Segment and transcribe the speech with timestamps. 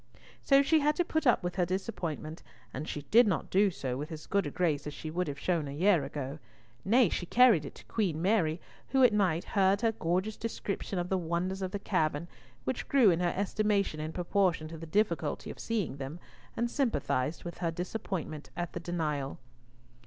[0.43, 2.41] So she had to put up with her disappointment,
[2.73, 5.37] and she did not do so with as good a grace as she would have
[5.37, 6.39] shown a year ago.
[6.83, 11.09] Nay, she carried it to Queen Mary, who at night heard her gorgeous description of
[11.09, 12.27] the wonders of the cavern,
[12.63, 16.19] which grew in her estimation in proportion to the difficulty of seeing them,
[16.57, 19.37] and sympathised with her disappointment at the denial.